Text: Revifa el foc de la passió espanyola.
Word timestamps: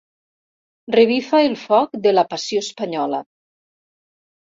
Revifa 0.95 1.41
el 1.49 1.57
foc 1.63 1.99
de 2.05 2.13
la 2.13 2.23
passió 2.31 2.63
espanyola. 2.67 3.21